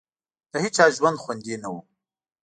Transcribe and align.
د 0.51 0.53
هېچا 0.63 0.85
ژوند 0.97 1.21
خوندي 1.23 1.55
نه 1.63 1.69
وو. 1.73 1.81